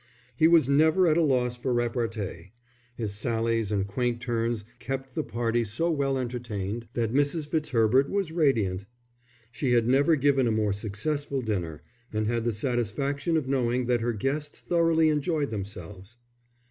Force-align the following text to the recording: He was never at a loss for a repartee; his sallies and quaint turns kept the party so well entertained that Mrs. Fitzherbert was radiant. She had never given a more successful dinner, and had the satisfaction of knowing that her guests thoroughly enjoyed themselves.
He 0.35 0.47
was 0.47 0.67
never 0.67 1.05
at 1.05 1.15
a 1.15 1.21
loss 1.21 1.55
for 1.57 1.69
a 1.69 1.73
repartee; 1.75 2.53
his 2.95 3.13
sallies 3.13 3.71
and 3.71 3.85
quaint 3.85 4.19
turns 4.19 4.65
kept 4.79 5.13
the 5.13 5.21
party 5.23 5.63
so 5.63 5.91
well 5.91 6.17
entertained 6.17 6.87
that 6.95 7.13
Mrs. 7.13 7.47
Fitzherbert 7.47 8.09
was 8.09 8.31
radiant. 8.31 8.87
She 9.51 9.73
had 9.73 9.87
never 9.87 10.15
given 10.15 10.47
a 10.47 10.51
more 10.51 10.73
successful 10.73 11.43
dinner, 11.43 11.83
and 12.11 12.25
had 12.25 12.45
the 12.45 12.51
satisfaction 12.51 13.37
of 13.37 13.47
knowing 13.47 13.85
that 13.85 14.01
her 14.01 14.11
guests 14.13 14.61
thoroughly 14.61 15.07
enjoyed 15.09 15.51
themselves. 15.51 16.17